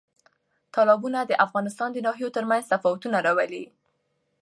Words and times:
تالابونه 0.73 1.19
د 1.25 1.31
افغانستان 1.45 1.89
د 1.93 1.97
ناحیو 2.05 2.33
ترمنځ 2.35 2.63
تفاوتونه 2.73 3.17
راولي. 3.25 3.65